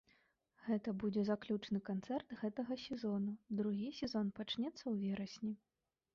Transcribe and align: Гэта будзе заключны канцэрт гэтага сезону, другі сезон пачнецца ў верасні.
Гэта 0.67 0.93
будзе 1.03 1.21
заключны 1.27 1.81
канцэрт 1.89 2.27
гэтага 2.41 2.79
сезону, 2.87 3.35
другі 3.61 3.89
сезон 4.01 4.35
пачнецца 4.41 4.83
ў 4.91 4.95
верасні. 5.05 5.55